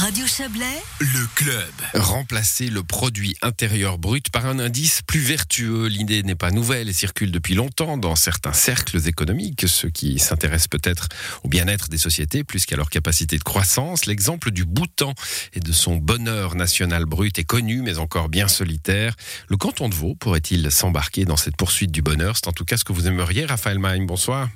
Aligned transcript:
Radio 0.00 0.26
Chablais, 0.26 0.64
Le 0.98 1.26
club. 1.34 1.70
Remplacer 1.92 2.70
le 2.70 2.82
produit 2.82 3.36
intérieur 3.42 3.98
brut 3.98 4.30
par 4.30 4.46
un 4.46 4.58
indice 4.58 5.02
plus 5.02 5.20
vertueux. 5.20 5.88
L'idée 5.88 6.22
n'est 6.22 6.34
pas 6.34 6.50
nouvelle 6.50 6.88
et 6.88 6.94
circule 6.94 7.30
depuis 7.30 7.54
longtemps 7.54 7.98
dans 7.98 8.16
certains 8.16 8.54
cercles 8.54 9.06
économiques, 9.08 9.68
ceux 9.68 9.90
qui 9.90 10.18
s'intéressent 10.18 10.68
peut-être 10.68 11.08
au 11.44 11.48
bien-être 11.48 11.90
des 11.90 11.98
sociétés 11.98 12.44
plus 12.44 12.64
qu'à 12.64 12.76
leur 12.76 12.88
capacité 12.88 13.36
de 13.36 13.42
croissance. 13.42 14.06
L'exemple 14.06 14.52
du 14.52 14.64
Bhoutan 14.64 15.12
et 15.52 15.60
de 15.60 15.72
son 15.72 15.96
bonheur 15.96 16.54
national 16.54 17.04
brut 17.04 17.38
est 17.38 17.44
connu, 17.44 17.82
mais 17.82 17.98
encore 17.98 18.30
bien 18.30 18.48
solitaire. 18.48 19.16
Le 19.48 19.58
canton 19.58 19.90
de 19.90 19.94
Vaud 19.94 20.14
pourrait-il 20.14 20.70
s'embarquer 20.70 21.26
dans 21.26 21.36
cette 21.36 21.58
poursuite 21.58 21.92
du 21.92 22.00
bonheur? 22.00 22.36
C'est 22.36 22.48
en 22.48 22.52
tout 22.52 22.64
cas 22.64 22.78
ce 22.78 22.84
que 22.84 22.94
vous 22.94 23.06
aimeriez, 23.06 23.44
Raphaël 23.44 23.78
Maim. 23.78 24.06
Bonsoir. 24.06 24.48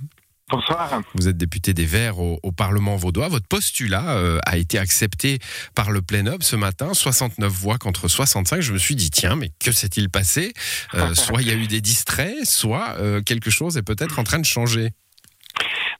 Bonsoir. 0.50 1.00
Vous 1.14 1.28
êtes 1.28 1.38
député 1.38 1.72
des 1.72 1.86
Verts 1.86 2.18
au, 2.18 2.38
au 2.42 2.52
Parlement 2.52 2.96
vaudois. 2.96 3.28
Votre 3.28 3.48
postulat 3.48 4.16
euh, 4.16 4.38
a 4.44 4.58
été 4.58 4.78
accepté 4.78 5.38
par 5.74 5.90
le 5.90 6.02
plénum 6.02 6.42
ce 6.42 6.54
matin, 6.54 6.92
69 6.92 7.50
voix 7.50 7.78
contre 7.78 8.08
65. 8.08 8.60
Je 8.60 8.74
me 8.74 8.78
suis 8.78 8.94
dit, 8.94 9.10
tiens, 9.10 9.36
mais 9.36 9.48
que 9.58 9.72
s'est-il 9.72 10.10
passé? 10.10 10.52
Euh, 10.94 11.14
Soit 11.14 11.40
il 11.40 11.48
y 11.48 11.50
a 11.50 11.54
eu 11.54 11.66
des 11.66 11.80
distraits, 11.80 12.44
soit 12.44 12.96
euh, 12.98 13.22
quelque 13.22 13.50
chose 13.50 13.78
est 13.78 13.82
peut-être 13.82 14.18
en 14.18 14.24
train 14.24 14.38
de 14.38 14.44
changer. 14.44 14.90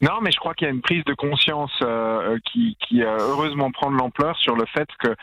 Non, 0.01 0.20
mais 0.20 0.30
je 0.33 0.37
crois 0.39 0.55
qu'il 0.55 0.67
y 0.67 0.70
a 0.70 0.75
une 0.75 0.83
prise 0.83 1.05
de 1.05 1.15
conscience 1.15 1.73
euh, 1.83 2.39
qui, 2.53 2.77
qui 2.81 3.03
euh, 3.03 3.17
heureusement 3.20 3.70
prend 3.70 3.91
de 3.91 3.97
l'ampleur 3.97 4.37
sur 4.39 4.56
le 4.56 4.65
fait 4.67 4.89
que 4.98 5.15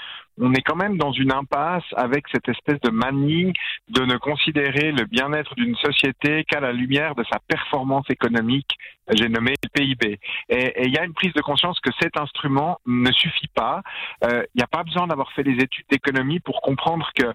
on 0.42 0.54
est 0.54 0.62
quand 0.62 0.76
même 0.76 0.98
dans 0.98 1.12
une 1.12 1.32
impasse 1.32 1.84
avec 1.96 2.26
cette 2.34 2.50
espèce 2.50 2.80
de 2.82 2.90
manie 2.90 3.54
de 3.90 4.02
ne 4.02 4.18
considérer 4.18 4.92
le 4.92 5.06
bien-être 5.06 5.54
d'une 5.56 5.76
société 5.78 6.44
qu'à 6.46 6.60
la 6.60 6.72
lumière 6.74 7.16
de 7.16 7.24
sa 7.32 7.40
performance 7.48 8.10
économique, 8.10 8.76
j'ai 9.14 9.30
nommé 9.30 9.54
le 9.64 9.70
PIB. 9.70 10.20
Et, 10.50 10.84
il 10.86 10.94
y 10.94 10.98
a 10.98 11.04
une 11.04 11.14
prise 11.14 11.34
de 11.34 11.42
conscience 11.42 11.80
que 11.80 11.90
cet 12.02 12.18
instrument 12.18 12.80
ne 12.86 13.12
suffit 13.12 13.50
pas. 13.54 13.82
Euh, 14.24 14.44
Il 14.56 14.60
n'y 14.60 14.64
a 14.64 14.68
pas 14.68 14.84
besoin 14.84 15.06
d'avoir 15.08 15.32
fait 15.34 15.44
des 15.44 15.58
études 15.64 15.86
d'économie 15.90 16.40
pour 16.40 16.62
comprendre 16.62 17.10
que 17.16 17.26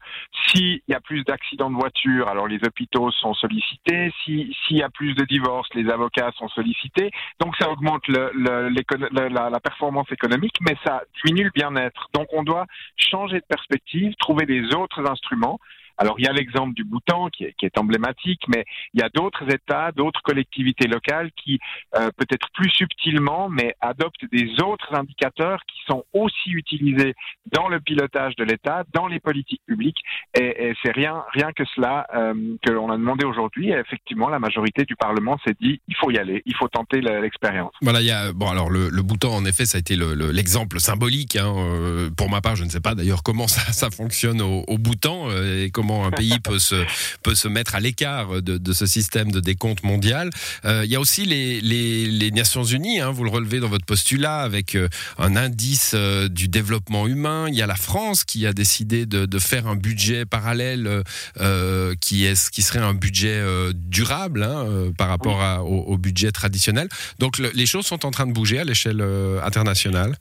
s'il 0.49 0.81
y 0.89 0.95
a 0.95 1.01
plus 1.01 1.23
d'accidents 1.25 1.71
de 1.71 1.75
voiture, 1.77 2.29
alors 2.29 2.47
les 2.49 2.61
hôpitaux 2.65 3.11
sont 3.13 3.35
sollicités. 3.35 4.11
Si- 4.25 4.55
S'il 4.67 4.79
y 4.79 4.83
a 4.83 4.89
plus 4.91 5.15
de 5.15 5.25
divorces, 5.25 5.69
les 5.75 5.89
avocats 5.91 6.31
sont 6.39 6.49
sollicités. 6.49 7.11
Donc 7.41 7.55
ça 7.57 7.71
augmente 7.71 8.07
la- 8.09 9.51
la 9.51 9.61
performance 9.61 10.11
économique, 10.11 10.57
mais 10.61 10.77
ça 10.85 11.03
diminue 11.25 11.45
le 11.45 11.51
bien-être. 11.55 12.09
Donc 12.15 12.27
on 12.33 12.43
doit 12.43 12.67
changer 12.97 13.41
de 13.41 13.47
perspective, 13.49 14.15
trouver 14.19 14.47
des 14.47 14.75
autres 14.75 15.09
instruments. 15.11 15.59
Alors 15.99 16.17
il 16.19 16.25
y 16.25 16.29
a 16.29 16.33
l'exemple 16.33 16.75
du 16.75 16.85
Bhoutan 16.85 17.29
qui 17.31 17.45
est, 17.45 17.79
emblématique, 17.79 18.43
mais 18.49 18.65
il 18.95 19.01
y 19.01 19.03
a 19.03 19.09
d'autres 19.09 19.45
États, 19.53 19.93
d'autres 19.93 20.23
collectivités 20.23 20.87
locales 20.89 21.31
qui, 21.43 21.59
euh, 21.97 22.11
peut-être 22.17 22.49
plus 22.55 22.71
subtilement, 22.71 23.49
mais 23.49 23.75
adoptent 23.81 24.25
des 24.33 24.49
autres 24.63 24.95
indicateurs 24.95 25.61
qui 25.67 25.79
sont 25.89 26.05
aussi 26.13 26.51
utilisés 26.51 27.15
dans 27.53 27.69
le 27.69 27.81
pilotage 27.81 28.35
de 28.37 28.45
l'État, 28.45 28.85
dans 28.95 29.07
les 29.09 29.21
politiques 29.21 29.61
publiques. 29.67 29.99
Et, 30.39 30.73
c'est 30.85 30.93
rien, 30.93 31.23
rien 31.33 31.53
que 31.53 31.65
cela 31.75 32.07
euh, 32.15 32.35
que 32.65 32.71
l'on 32.73 32.91
a 32.91 32.97
demandé 32.97 33.25
aujourd'hui. 33.25 33.71
Et 33.71 33.75
effectivement, 33.79 34.29
la 34.29 34.39
majorité 34.39 34.85
du 34.85 34.97
Parlement 34.97 35.39
s'est 35.47 35.57
dit 35.61 35.81
il 35.89 35.97
faut 35.97 36.11
y 36.11 36.19
aller, 36.19 36.43
il 36.47 36.55
faut 36.57 36.69
tenter 36.69 37.01
le- 37.01 37.21
l'expérience. 37.21 37.73
Voilà, 37.83 38.01
il 38.01 38.07
y 38.07 38.11
a 38.11 38.33
bon 38.33 38.49
alors 38.49 38.71
le, 38.71 38.89
le 38.91 39.03
Bhoutan 39.03 39.31
en 39.35 39.45
effet 39.45 39.65
ça 39.67 39.77
a 39.79 39.81
été 39.81 39.97
le- 39.97 40.15
le- 40.15 40.31
l'exemple 40.31 40.79
symbolique. 40.81 41.37
hein, 41.37 41.53
euh, 41.57 42.11
pour 42.17 42.31
ma 42.31 42.41
part, 42.41 42.57
je 42.57 42.65
ne 42.65 42.69
sais 42.71 42.81
pas 42.81 42.95
d'ailleurs 42.95 43.23
comment 43.23 43.47
ça, 43.49 43.73
ça 43.73 43.91
fonctionne 43.91 44.41
au, 44.41 44.65
au 44.67 44.79
Bhoutan 44.79 45.29
euh, 45.31 45.65
et 45.65 45.71
comment 45.71 45.86
un 46.07 46.11
pays 46.11 46.39
peut 46.41 46.59
se 46.59 46.85
peut 47.23 47.35
se 47.35 47.49
mettre 47.49 47.75
à 47.75 47.81
l'écart 47.81 48.43
de, 48.43 48.59
de 48.59 48.73
ce 48.73 48.87
système 48.87 49.31
de 49.33 49.41
décompte 49.41 49.83
mondial. 49.85 50.31
Euh, 50.65 50.83
il 50.85 50.91
y 50.91 50.97
a 50.97 51.01
aussi 51.01 51.25
les, 51.25 51.61
les, 51.61 52.07
les 52.07 52.31
Nations 52.31 52.65
Unies. 52.65 53.01
hein, 53.01 53.11
vous 53.11 53.25
le 53.25 53.31
relevez 53.31 53.61
dans 53.61 53.69
votre 53.69 53.85
postulat 53.87 54.41
avec 54.41 54.75
euh, 54.75 54.89
un 55.19 55.37
indice 55.37 55.93
euh, 55.95 56.29
du 56.29 56.49
développement 56.49 57.07
humain. 57.07 57.47
Il 57.49 57.55
y 57.55 57.63
a 57.63 57.67
la 57.67 57.77
France 57.77 58.25
qui 58.25 58.47
a 58.47 58.53
décidé 58.53 59.07
de, 59.07 59.27
de 59.27 59.39
faire 59.39 59.67
un 59.67 59.77
budget 59.77 60.25
parallèle 60.27 61.03
euh, 61.41 61.95
qui 62.01 62.25
est 62.27 62.51
qui 62.51 62.63
serait 62.63 62.81
un 62.81 62.95
budget 62.95 63.43
durable 63.75 64.43
hein, 64.43 64.91
par 64.99 65.09
rapport 65.09 65.41
à- 65.43 65.63
au, 65.65 65.83
au 65.93 65.99
budget 65.99 66.33
traditionnel. 66.33 66.89
Donc 67.19 67.39
le- 67.39 67.53
les 67.55 67.67
choses 67.67 67.87
sont 67.87 68.05
en 68.07 68.11
train 68.11 68.27
de 68.27 68.33
bouger 68.33 68.59
à 68.59 68.65
l'échelle 68.65 69.03
internationale. 69.45 70.17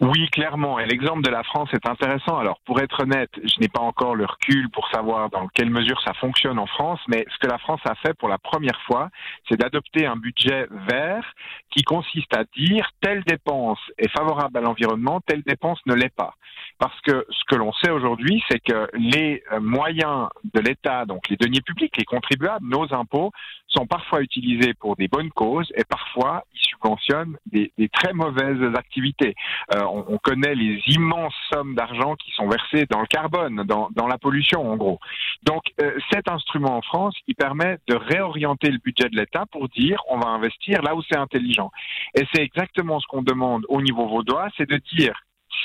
Oui, 0.00 0.30
clairement. 0.30 0.78
Et 0.78 0.86
l'exemple 0.86 1.20
de 1.20 1.28
la 1.28 1.42
France 1.42 1.68
est 1.74 1.86
intéressant. 1.86 2.38
Alors, 2.38 2.58
pour 2.64 2.80
être 2.80 3.02
honnête, 3.02 3.30
je 3.44 3.60
n'ai 3.60 3.68
pas 3.68 3.82
encore 3.82 4.14
le 4.14 4.24
recul 4.24 4.70
pour 4.70 4.88
savoir 4.90 5.28
dans 5.28 5.46
quelle 5.48 5.68
mesure 5.68 6.00
ça 6.02 6.14
fonctionne 6.14 6.58
en 6.58 6.66
France, 6.66 7.00
mais 7.06 7.26
ce 7.30 7.38
que 7.38 7.46
la 7.46 7.58
France 7.58 7.80
a 7.84 7.94
fait 7.96 8.14
pour 8.14 8.30
la 8.30 8.38
première 8.38 8.80
fois, 8.86 9.10
c'est 9.46 9.58
d'adopter 9.58 10.06
un 10.06 10.16
budget 10.16 10.66
vert 10.88 11.34
qui 11.70 11.82
consiste 11.82 12.34
à 12.34 12.44
dire 12.56 12.88
telle 13.02 13.22
dépense 13.24 13.78
est 13.98 14.08
favorable 14.08 14.56
à 14.56 14.62
l'environnement, 14.62 15.20
telle 15.26 15.42
dépense 15.42 15.80
ne 15.84 15.94
l'est 15.94 16.14
pas. 16.14 16.34
Parce 16.80 16.98
que 17.02 17.26
ce 17.28 17.44
que 17.46 17.56
l'on 17.56 17.74
sait 17.74 17.90
aujourd'hui, 17.90 18.42
c'est 18.48 18.58
que 18.58 18.88
les 18.94 19.42
euh, 19.52 19.60
moyens 19.60 20.28
de 20.54 20.60
l'État, 20.60 21.04
donc 21.04 21.28
les 21.28 21.36
deniers 21.36 21.60
publics, 21.60 21.94
les 21.98 22.06
contribuables, 22.06 22.66
nos 22.66 22.92
impôts, 22.94 23.32
sont 23.68 23.86
parfois 23.86 24.22
utilisés 24.22 24.72
pour 24.72 24.96
des 24.96 25.06
bonnes 25.06 25.30
causes 25.30 25.70
et 25.76 25.84
parfois 25.84 26.42
ils 26.54 26.60
subventionnent 26.60 27.36
des, 27.44 27.70
des 27.76 27.90
très 27.90 28.14
mauvaises 28.14 28.74
activités. 28.74 29.34
Euh, 29.74 29.82
on, 29.82 30.06
on 30.08 30.18
connaît 30.18 30.54
les 30.54 30.80
immenses 30.86 31.34
sommes 31.52 31.74
d'argent 31.74 32.16
qui 32.16 32.30
sont 32.32 32.48
versées 32.48 32.86
dans 32.88 33.00
le 33.00 33.06
carbone, 33.06 33.62
dans, 33.64 33.90
dans 33.94 34.06
la 34.06 34.16
pollution 34.16 34.72
en 34.72 34.76
gros. 34.78 35.00
Donc 35.42 35.62
euh, 35.82 35.98
cet 36.10 36.30
instrument 36.30 36.78
en 36.78 36.82
France, 36.82 37.14
il 37.26 37.34
permet 37.34 37.76
de 37.88 37.94
réorienter 37.94 38.70
le 38.70 38.78
budget 38.78 39.10
de 39.10 39.16
l'État 39.16 39.44
pour 39.52 39.68
dire 39.68 40.00
on 40.08 40.18
va 40.18 40.30
investir 40.30 40.80
là 40.80 40.94
où 40.96 41.02
c'est 41.02 41.18
intelligent. 41.18 41.70
Et 42.14 42.24
c'est 42.32 42.42
exactement 42.42 43.00
ce 43.00 43.06
qu'on 43.06 43.22
demande 43.22 43.66
au 43.68 43.82
niveau 43.82 44.08
vaudois, 44.08 44.48
c'est 44.56 44.68
de 44.68 44.80
dire 44.96 45.12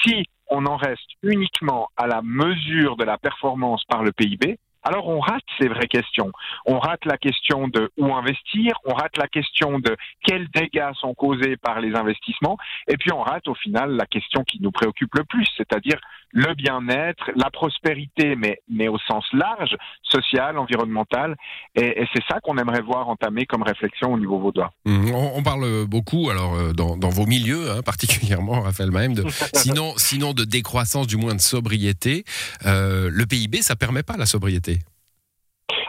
si 0.04 0.26
on 0.50 0.66
en 0.66 0.78
reste 0.78 1.10
uniquement 1.24 1.90
à 1.98 2.08
la 2.08 2.22
mesure 2.22 2.98
de 2.98 3.04
la 3.04 3.18
performance 3.18 3.84
par 3.86 4.04
le 4.04 4.12
PIB, 4.12 4.58
alors 4.86 5.08
on 5.08 5.20
rate 5.20 5.44
ces 5.60 5.68
vraies 5.68 5.88
questions. 5.88 6.32
On 6.66 6.80
rate 6.80 7.06
la 7.06 7.18
question 7.18 7.68
de 7.68 7.92
où 7.98 8.14
investir, 8.14 8.74
on 8.86 8.94
rate 8.94 9.18
la 9.18 9.28
question 9.28 9.80
de 9.80 9.96
quels 10.24 10.48
dégâts 10.50 10.92
sont 11.00 11.14
causés 11.14 11.58
par 11.58 11.82
les 11.82 11.96
investissements, 11.96 12.58
et 12.88 12.98
puis 12.98 13.12
on 13.12 13.22
rate 13.22 13.48
au 13.48 13.56
final 13.56 13.92
la 13.92 14.06
question 14.06 14.44
qui 14.44 14.60
nous 14.62 14.72
préoccupe 14.72 15.14
le 15.16 15.24
plus, 15.24 15.48
c'est-à-dire 15.58 16.00
le 16.32 16.54
bien-être, 16.54 17.32
la 17.36 17.50
prospérité, 17.50 18.36
mais, 18.36 18.60
mais 18.70 18.88
au 18.88 18.98
sens 19.08 19.24
large, 19.34 19.76
social, 20.04 20.58
environnemental, 20.58 21.36
et, 21.76 22.02
et 22.02 22.08
c'est 22.14 22.24
ça 22.30 22.40
qu'on 22.42 22.58
aimerait 22.58 22.82
voir 22.82 23.08
entamer 23.08 23.46
comme 23.46 23.64
réflexion 23.64 24.14
au 24.14 24.20
niveau 24.20 24.40
vaudois. 24.40 24.72
Hum, 24.86 25.12
On, 25.14 25.32
on 25.36 25.44
parle 25.44 25.86
beaucoup, 25.86 26.30
alors 26.30 26.56
euh, 26.56 26.74
dans, 26.74 26.98
dans 26.98 27.10
vos 27.10 27.26
milieux 27.26 27.72
hein, 27.72 27.82
particulièrement, 27.84 28.62
Raphaël 28.62 28.92
Mahem, 28.92 29.14
de, 29.14 29.24
sinon, 29.54 29.94
sinon 29.98 30.34
de 30.34 30.44
décroissance, 30.44 31.08
du 31.08 31.18
moins 31.18 31.36
de 31.36 31.42
sobriété. 31.42 32.24
Euh, 32.66 33.10
le 33.12 33.26
PIB, 33.26 33.62
ça 33.62 33.76
permet 33.76 34.04
pas 34.04 34.18
la 34.18 34.26
sobriété. 34.26 34.75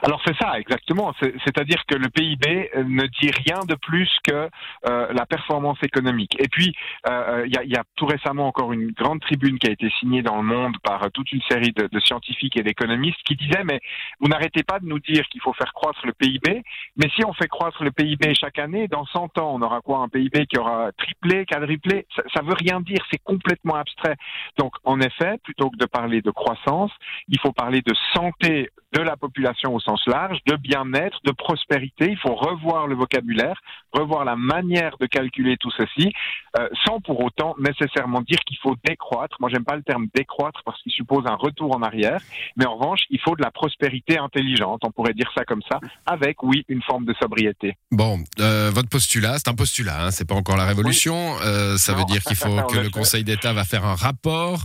Alors 0.07 0.21
c'est 0.25 0.37
ça, 0.37 0.57
exactement. 0.57 1.13
C'est- 1.21 1.35
C'est-à-dire 1.45 1.85
que 1.89 1.97
le 1.97 2.09
PIB 2.09 2.71
ne 2.77 3.07
dit 3.07 3.31
rien 3.45 3.59
de 3.67 3.75
plus 3.75 4.09
que 4.23 4.49
euh, 4.89 5.13
la 5.13 5.27
performance 5.27 5.79
économique. 5.83 6.37
Et 6.39 6.47
puis, 6.47 6.77
euh, 7.09 7.45
il 7.45 7.53
y, 7.53 7.77
a, 7.77 7.83
tout 7.97 8.07
récemment 8.07 8.47
encore 8.47 8.73
une 8.73 8.93
grande 8.93 9.21
tribune 9.21 9.59
qui 9.59 9.67
a 9.67 9.73
été 9.73 9.91
signée 9.99 10.23
dans 10.23 10.37
le 10.37 10.45
monde 10.45 10.77
par 10.85 11.03
euh, 11.03 11.09
toute 11.13 11.33
une 11.33 11.43
série 11.51 11.73
de, 11.73 11.89
de 11.91 11.99
scientifiques 12.01 12.57
et 12.57 12.63
d'économistes 12.63 13.21
qui 13.25 13.35
disaient, 13.35 13.65
mais 13.65 13.81
vous 14.21 14.29
n'arrêtez 14.29 14.63
pas 14.63 14.79
de 14.79 14.87
nous 14.87 15.01
dire 15.01 15.27
qu'il 15.29 15.41
faut 15.41 15.53
faire 15.55 15.73
croître 15.73 16.07
le 16.07 16.13
PIB, 16.13 16.63
mais 16.97 17.11
si 17.17 17.25
on 17.25 17.33
fait 17.33 17.49
croître 17.49 17.83
le 17.83 17.91
PIB 17.91 18.33
chaque 18.37 18.61
année, 18.61 18.87
dans 18.87 19.07
100 19.07 19.37
ans, 19.39 19.55
on 19.57 19.63
aura 19.63 19.81
quoi? 19.81 19.99
Un 19.99 20.09
PIB 20.09 20.47
qui 20.47 20.57
aura 20.57 20.93
triplé, 20.93 21.47
quadruplé? 21.47 22.07
Ça, 22.15 22.23
ça 22.33 22.43
veut 22.43 22.55
rien 22.55 22.81
dire, 22.81 23.05
c'est 23.11 23.23
complètement 23.25 23.75
abstrait. 23.75 24.15
Donc, 24.57 24.73
en 24.85 25.01
effet, 25.01 25.39
plutôt 25.43 25.69
que 25.71 25.77
de 25.79 25.87
parler 25.87 26.23
de 26.23 26.31
croissance, 26.31 26.93
il 27.27 27.41
faut 27.41 27.53
parler 27.53 27.83
de 27.83 27.95
santé 28.15 28.71
de 28.97 29.03
la 29.03 29.17
population 29.17 29.75
au 29.75 29.81
sens 29.81 30.01
large, 30.07 30.39
de 30.47 30.57
bien-être, 30.57 31.19
de 31.25 31.33
prospérité. 31.33 32.09
Il 32.11 32.19
faut 32.19 32.35
revoir 32.35 32.87
le 32.87 32.95
vocabulaire, 32.95 33.61
revoir 33.93 34.25
la 34.25 34.37
manière 34.37 34.97
de 34.99 35.07
calculer 35.07 35.57
tout 35.59 35.71
ceci, 35.77 36.13
euh, 36.59 36.69
sans 36.87 37.01
pour 37.01 37.23
autant 37.23 37.55
nécessairement 37.59 38.23
dire 38.23 38.39
qu'il 38.47 38.57
faut 38.63 38.75
décroître. 38.85 39.37
Moi, 39.41 39.51
j'aime 39.53 39.65
pas 39.65 39.77
le 39.77 39.83
terme 39.83 40.07
décroître 40.15 40.61
parce 40.65 40.81
qu'il 40.83 40.93
suppose 40.93 41.25
un 41.27 41.35
retour 41.35 41.77
en 41.77 41.83
arrière. 41.83 42.21
Mais 42.57 42.65
en 42.67 42.77
revanche, 42.77 43.01
il 43.11 43.21
faut 43.21 43.37
de 43.37 43.43
la 43.43 43.51
prospérité 43.51 44.19
intelligente. 44.19 44.81
On 44.85 44.91
pourrait 44.91 45.13
dire 45.15 45.31
ça 45.37 45.45
comme 45.45 45.63
ça, 45.71 45.79
avec, 46.07 46.43
oui, 46.43 46.65
une 46.69 46.83
forme 46.83 47.05
de 47.05 47.15
sobriété. 47.21 47.77
Bon, 47.91 48.21
euh, 48.41 48.71
votre 48.73 48.89
postulat, 48.89 49.35
c'est 49.39 49.49
un 49.49 49.55
postulat, 49.55 50.07
hein, 50.07 50.11
c'est 50.11 50.27
pas 50.27 50.35
encore 50.35 50.57
la 50.57 50.65
révolution. 50.67 51.37
Euh, 51.45 51.77
ça 51.77 51.93
Non. 51.93 51.99
veut 51.99 52.05
dire 52.07 52.23
qu'il 52.23 52.37
faut 52.45 52.63
que 52.67 52.79
le. 52.79 52.91
Conseil 52.97 53.25
d'État 53.25 53.53
va 53.53 53.65
faire 53.65 53.85
un 53.85 53.95
rapport 53.95 54.61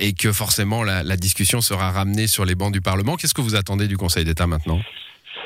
et 0.00 0.12
que 0.12 0.32
forcément 0.32 0.82
la, 0.82 1.02
la 1.02 1.16
discussion 1.16 1.60
sera 1.62 1.90
ramenée 1.92 2.26
sur 2.26 2.44
les 2.44 2.54
bancs 2.54 2.72
du 2.72 2.80
Parlement. 2.82 3.16
Qu'est-ce 3.16 3.32
que 3.38 3.42
vous 3.42 3.56
attendez 3.56 3.88
du 3.88 3.96
Conseil 3.96 4.24
d'État 4.24 4.46
maintenant? 4.46 4.80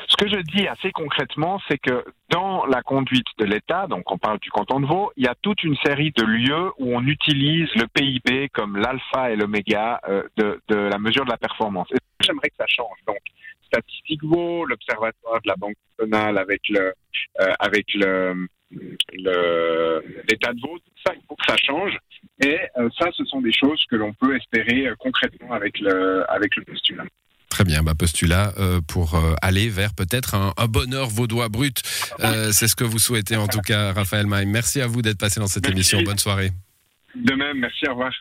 Ce 0.07 0.17
que 0.17 0.27
je 0.27 0.41
dis 0.41 0.67
assez 0.67 0.91
concrètement, 0.91 1.61
c'est 1.67 1.77
que 1.77 2.03
dans 2.29 2.65
la 2.65 2.81
conduite 2.81 3.27
de 3.39 3.45
l'État, 3.45 3.87
donc 3.87 4.11
on 4.11 4.17
parle 4.17 4.39
du 4.39 4.49
canton 4.49 4.79
de 4.79 4.85
Vaud, 4.85 5.11
il 5.15 5.23
y 5.23 5.27
a 5.27 5.35
toute 5.41 5.63
une 5.63 5.75
série 5.77 6.11
de 6.11 6.23
lieux 6.23 6.71
où 6.77 6.95
on 6.95 7.05
utilise 7.05 7.69
le 7.75 7.87
PIB 7.87 8.49
comme 8.49 8.77
l'alpha 8.77 9.31
et 9.31 9.35
l'oméga 9.35 9.99
euh, 10.07 10.23
de, 10.37 10.61
de 10.67 10.75
la 10.75 10.97
mesure 10.97 11.25
de 11.25 11.31
la 11.31 11.37
performance. 11.37 11.87
J'aimerais 12.19 12.49
que 12.49 12.55
ça 12.57 12.67
change. 12.67 12.97
Donc, 13.07 13.19
Statistique 13.65 14.23
Vaud, 14.23 14.65
l'Observatoire 14.65 15.41
de 15.41 15.47
la 15.47 15.55
Banque 15.55 15.75
nationale 15.97 16.37
avec 16.37 16.61
le 16.69 16.93
euh, 17.41 17.53
avec 17.59 17.85
le 17.93 18.47
l'état 20.27 20.53
de 20.53 20.59
Vaud, 20.61 20.79
tout 20.79 21.01
ça, 21.05 21.13
il 21.15 21.21
faut 21.27 21.35
que 21.35 21.45
ça 21.47 21.55
change. 21.57 21.97
Et 22.43 22.59
ça, 22.97 23.09
ce 23.13 23.23
sont 23.25 23.41
des 23.41 23.53
choses 23.53 23.83
que 23.89 23.95
l'on 23.95 24.13
peut 24.13 24.35
espérer 24.35 24.91
concrètement 24.97 25.53
avec 25.53 25.79
le, 25.79 26.29
avec 26.29 26.55
le 26.55 26.63
postulat. 26.63 27.05
Très 27.53 27.65
bien, 27.65 27.83
bah 27.83 27.93
postulat 27.93 28.51
pour 28.87 29.21
aller 29.43 29.69
vers 29.69 29.93
peut-être 29.93 30.33
un, 30.33 30.53
bonheur 30.67 31.07
vaudois 31.07 31.49
brut. 31.49 31.83
c'est 32.51 32.67
ce 32.67 32.75
que 32.75 32.83
vous 32.83 32.97
souhaitez 32.97 33.37
en 33.37 33.47
tout 33.47 33.61
cas, 33.61 33.93
Raphaël 33.93 34.25
Maïm. 34.25 34.49
Merci 34.49 34.81
à 34.81 34.87
vous 34.87 35.03
d'être 35.03 35.19
passé 35.19 35.39
dans 35.39 35.45
cette 35.45 35.69
émission. 35.69 36.01
Bonne 36.01 36.17
soirée. 36.17 36.51
De 37.13 37.35
même, 37.35 37.59
merci, 37.59 37.87
au 37.87 37.91
revoir. 37.91 38.11